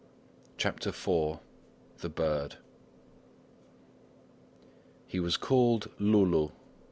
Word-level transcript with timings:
CHAPTER 0.57 0.89
IV 0.89 1.37
THE 1.99 2.09
BIRD 2.09 2.55
He 5.05 5.19
was 5.19 5.37
called 5.37 5.91
Loulou. 5.99 6.49